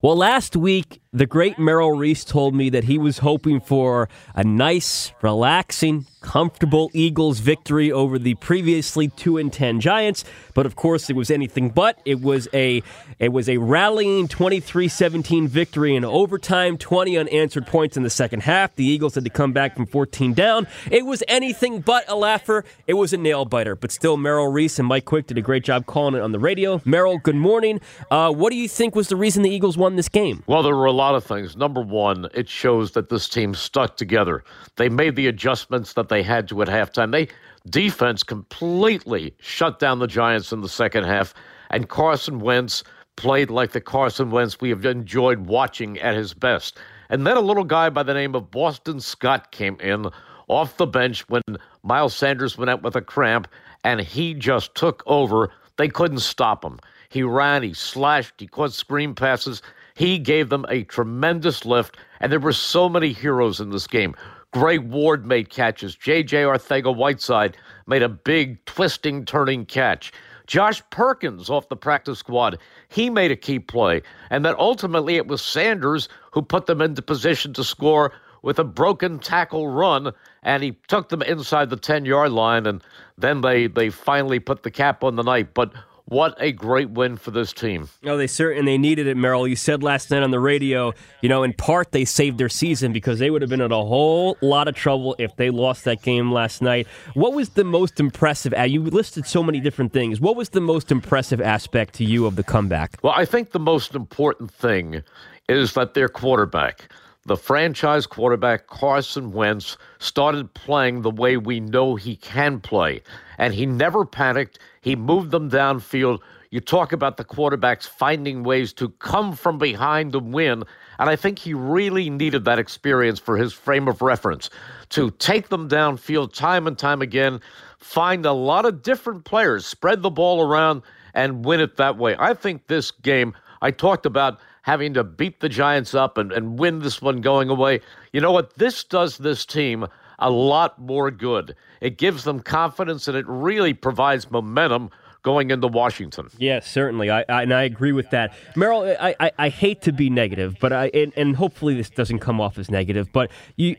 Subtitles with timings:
[0.00, 4.44] Well, last week, the great Merrill Reese told me that he was hoping for a
[4.44, 11.08] nice, relaxing, comfortable Eagles victory over the previously 2 and 10 Giants, but of course
[11.08, 12.00] it was anything but.
[12.04, 12.82] It was a
[13.18, 18.74] it was a rallying 23-17 victory in overtime, 20 unanswered points in the second half.
[18.74, 20.66] The Eagles had to come back from 14 down.
[20.90, 22.64] It was anything but a laugher.
[22.86, 25.64] It was a nail biter, but still Merrill Reese and Mike Quick did a great
[25.64, 26.82] job calling it on the radio.
[26.84, 27.80] Merrill, good morning.
[28.10, 30.42] Uh, what do you think was the reason the Eagles won this game?
[30.46, 31.56] Well, there were a lot of things.
[31.56, 34.44] Number one, it shows that this team stuck together.
[34.76, 37.12] They made the adjustments that they had to at halftime.
[37.12, 37.28] They
[37.68, 41.34] defense completely shut down the Giants in the second half,
[41.70, 42.84] and Carson Wentz
[43.16, 46.78] played like the Carson Wentz we have enjoyed watching at his best.
[47.10, 50.06] And then a little guy by the name of Boston Scott came in
[50.46, 51.42] off the bench when
[51.82, 53.48] Miles Sanders went out with a cramp,
[53.84, 55.50] and he just took over.
[55.76, 56.78] They couldn't stop him.
[57.10, 59.62] He ran, he slashed, he caught screen passes.
[59.98, 64.14] He gave them a tremendous lift, and there were so many heroes in this game.
[64.52, 65.96] Greg Ward made catches.
[65.96, 66.42] J.J.
[66.42, 67.56] Arcega Whiteside
[67.88, 70.12] made a big twisting, turning catch.
[70.46, 74.00] Josh Perkins off the practice squad, he made a key play.
[74.30, 78.64] And then ultimately it was Sanders who put them into position to score with a
[78.64, 80.12] broken tackle run,
[80.44, 82.84] and he took them inside the 10 yard line, and
[83.18, 85.54] then they, they finally put the cap on the night.
[85.54, 85.72] But
[86.08, 87.88] what a great win for this team.
[88.02, 89.46] No, they certainly they needed it, Merrill.
[89.46, 92.92] You said last night on the radio, you know, in part they saved their season
[92.92, 96.02] because they would have been in a whole lot of trouble if they lost that
[96.02, 96.86] game last night.
[97.14, 98.54] What was the most impressive?
[98.68, 100.20] You listed so many different things.
[100.20, 102.98] What was the most impressive aspect to you of the comeback?
[103.02, 105.02] Well, I think the most important thing
[105.48, 106.90] is that their quarterback,
[107.28, 113.02] the franchise quarterback Carson Wentz, started playing the way we know he can play.
[113.38, 114.58] And he never panicked.
[114.80, 116.20] He moved them downfield.
[116.50, 120.64] You talk about the quarterbacks finding ways to come from behind and win.
[120.98, 124.48] And I think he really needed that experience for his frame of reference
[124.90, 127.40] to take them downfield time and time again,
[127.78, 130.82] find a lot of different players, spread the ball around,
[131.14, 132.16] and win it that way.
[132.18, 136.58] I think this game, I talked about having to beat the Giants up and, and
[136.58, 137.80] win this one going away.
[138.12, 138.56] You know what?
[138.56, 139.86] This does this team
[140.18, 141.56] a lot more good.
[141.80, 144.90] It gives them confidence and it really provides momentum
[145.22, 146.28] going into Washington.
[146.36, 148.34] Yes, certainly, I, I, and I agree with that.
[148.56, 152.18] Merrill, I, I, I hate to be negative, but I and, and, hopefully this doesn't
[152.18, 153.10] come off as negative.
[153.10, 153.76] But you,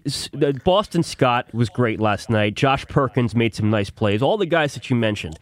[0.64, 2.56] Boston Scott was great last night.
[2.56, 4.24] Josh Perkins made some nice plays.
[4.24, 5.38] All the guys that you mentioned.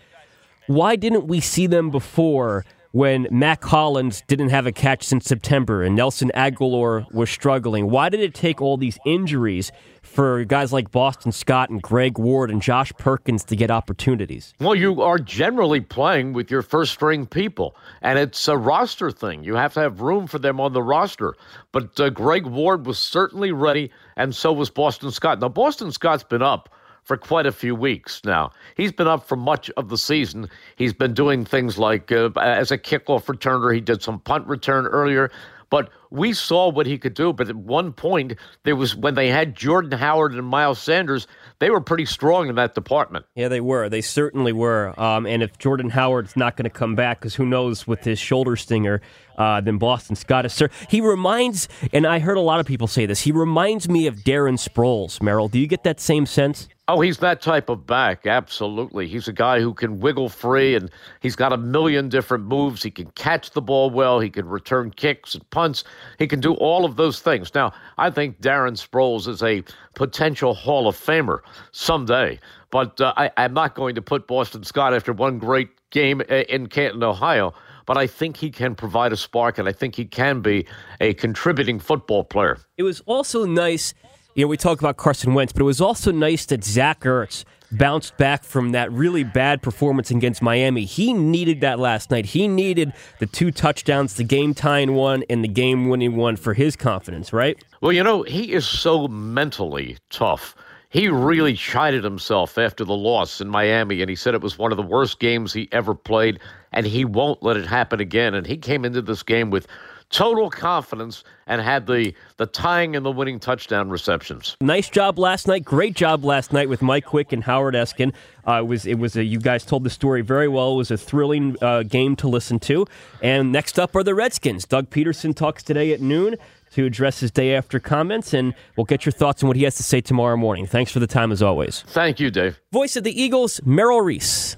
[0.68, 2.66] Why didn't we see them before?
[2.98, 7.92] When Mack Hollins didn't have a catch since September and Nelson Agholor was struggling?
[7.92, 9.72] Why did it take all these injuries
[10.02, 14.56] for guys like Boston Scott and Greg Ward and Josh Perkins to get opportunities?
[14.60, 19.44] Well, you are generally playing with your first string people, and it's a roster thing.
[19.44, 21.36] You have to have room for them on the roster.
[21.72, 25.40] But uh, Greg Ward was certainly ready, and so was Boston Scott.
[25.40, 26.68] Now, Boston Scott's been up
[27.08, 28.52] for quite a few weeks now.
[28.76, 30.50] He's been up for much of the season.
[30.76, 34.86] He's been doing things like uh, as a kickoff returner, he did some punt return
[34.86, 35.32] earlier.
[35.70, 37.34] But we saw what he could do.
[37.34, 41.28] But at one point, there was when they had Jordan Howard and Miles Sanders,
[41.60, 43.26] they were pretty strong in that department.
[43.36, 43.90] Yeah, they were.
[43.90, 44.98] They certainly were.
[44.98, 48.18] Um, and if Jordan Howard's not going to come back, because who knows with his
[48.18, 49.02] shoulder stinger,
[49.38, 50.54] uh, then Boston Scott is.
[50.54, 53.22] Sir, he reminds, and I heard a lot of people say this.
[53.22, 55.22] He reminds me of Darren Sproles.
[55.22, 56.70] Merrill, do you get that same sense?
[56.90, 58.26] Oh, he's that type of back.
[58.26, 59.08] Absolutely.
[59.08, 60.90] He's a guy who can wiggle free and
[61.20, 62.82] he's got a million different moves.
[62.82, 64.22] He can catch the ball well.
[64.22, 65.84] He can return kicks and punts.
[66.18, 67.54] He can do all of those things.
[67.54, 69.64] Now, I think Darren Sproles is a
[69.96, 71.40] potential Hall of Famer
[71.74, 72.40] someday,
[72.72, 76.68] but uh, I, I'm not going to put Boston Scott after one great game in
[76.68, 77.54] Canton, Ohio
[77.88, 80.68] but I think he can provide a spark, and I think he can be
[81.00, 82.60] a contributing football player.
[82.76, 83.94] It was also nice
[84.38, 87.44] you know, we talk about Carson Wentz, but it was also nice that Zach Ertz
[87.72, 90.86] bounced back from that really bad performance against Miami.
[90.86, 92.28] He needed that last night.
[92.28, 96.54] He needed the two touchdowns, the game tying one and the game winning one for
[96.54, 97.58] his confidence, right?
[97.82, 100.56] Well, you know, he is so mentally tough.
[100.90, 104.72] He really chided himself after the loss in Miami, and he said it was one
[104.72, 106.40] of the worst games he ever played,
[106.74, 108.36] and he won't let it happen again.
[108.36, 109.66] And he came into this game with
[110.10, 114.56] total confidence and had the the tying and the winning touchdown receptions.
[114.62, 115.64] Nice job last night.
[115.64, 118.14] Great job last night with Mike Quick and Howard Eskin.
[118.48, 120.74] Uh, it was it was a, you guys told the story very well.
[120.74, 122.86] It was a thrilling uh, game to listen to.
[123.22, 124.66] And next up are the Redskins.
[124.66, 126.36] Doug Pederson talks today at noon
[126.72, 129.76] to address his day after comments, and we'll get your thoughts on what he has
[129.76, 130.66] to say tomorrow morning.
[130.66, 131.84] Thanks for the time as always.
[131.88, 132.60] Thank you, Dave.
[132.72, 134.58] Voice of the Eagles, Merrill Reese.